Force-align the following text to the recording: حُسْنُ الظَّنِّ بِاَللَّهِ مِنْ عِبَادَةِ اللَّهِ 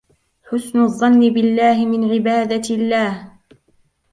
حُسْنُ 0.49 0.79
الظَّنِّ 0.83 1.33
بِاَللَّهِ 1.33 1.85
مِنْ 1.85 2.11
عِبَادَةِ 2.11 2.69
اللَّهِ 2.75 3.31